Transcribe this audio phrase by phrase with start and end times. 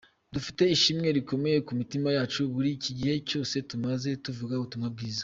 [0.33, 5.19] Dufite ishimwe rikomeye ku mitima yacu muri iki gihe cyose tumaze tuvuga ubutumwa bwiza.